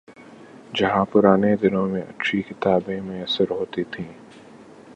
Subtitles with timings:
[0.73, 4.11] جہاں پرانے دنوں میں اچھی کتابیں میسر ہوتی تھیں۔